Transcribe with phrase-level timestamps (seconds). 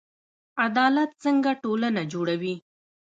[0.65, 2.55] عدالت څنګه ټولنه جوړوي؟